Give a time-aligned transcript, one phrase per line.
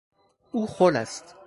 [0.51, 1.35] او خل است.